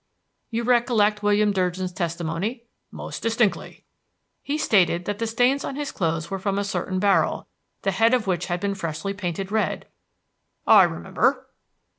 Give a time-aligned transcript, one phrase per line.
[0.49, 3.83] "You recollect William Durgin's testimony?" "Most distinctly."
[4.41, 7.45] "He stated that the stains on his clothes were from a certain barrel,
[7.83, 9.85] the head of which had been freshly painted red."
[10.65, 11.49] "I remember."